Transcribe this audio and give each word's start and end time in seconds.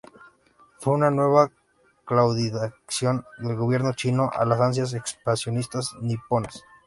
Fue 0.79 0.93
una 0.95 1.11
nueva 1.11 1.51
claudicación 2.05 3.23
del 3.37 3.55
Gobierno 3.55 3.93
chino 3.93 4.31
a 4.33 4.45
las 4.45 4.59
ansias 4.59 4.95
expansionistas 4.95 5.93
niponas. 6.01 6.63